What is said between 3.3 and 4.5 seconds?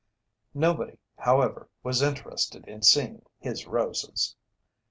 his roses.